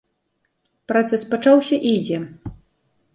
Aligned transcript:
Працэс 0.91 1.21
пачаўся 1.33 1.75
і 1.91 1.91
ідзе. 1.99 2.17